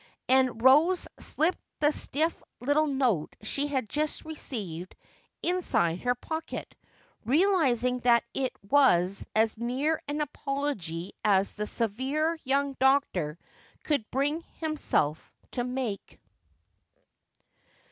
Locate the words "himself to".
14.57-15.63